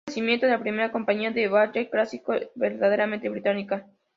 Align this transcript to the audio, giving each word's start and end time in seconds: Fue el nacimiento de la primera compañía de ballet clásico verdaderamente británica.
Fue 0.07 0.13
el 0.15 0.15
nacimiento 0.15 0.47
de 0.47 0.51
la 0.53 0.59
primera 0.59 0.91
compañía 0.91 1.29
de 1.29 1.47
ballet 1.47 1.91
clásico 1.91 2.33
verdaderamente 2.55 3.29
británica. 3.29 3.85